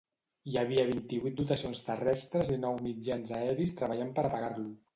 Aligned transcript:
Hi 0.51 0.55
havia 0.61 0.85
vint-i-vuit 0.91 1.35
dotacions 1.41 1.83
terrestres 1.91 2.51
i 2.55 2.59
nou 2.65 2.81
mitjans 2.89 3.37
aeris 3.43 3.79
treballant 3.83 4.13
per 4.19 4.29
apagar-lo. 4.33 4.71